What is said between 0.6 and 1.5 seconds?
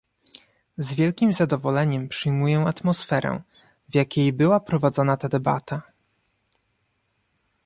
Z wielkim